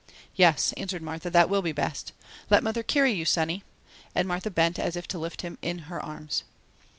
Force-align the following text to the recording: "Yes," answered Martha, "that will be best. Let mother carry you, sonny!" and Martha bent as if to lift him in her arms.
"Yes," 0.35 0.73
answered 0.77 1.03
Martha, 1.03 1.29
"that 1.29 1.47
will 1.47 1.61
be 1.61 1.73
best. 1.73 2.11
Let 2.49 2.63
mother 2.63 2.81
carry 2.81 3.11
you, 3.11 3.23
sonny!" 3.23 3.63
and 4.15 4.27
Martha 4.27 4.49
bent 4.49 4.79
as 4.79 4.95
if 4.95 5.07
to 5.09 5.19
lift 5.19 5.43
him 5.43 5.59
in 5.61 5.77
her 5.93 6.01
arms. 6.03 6.43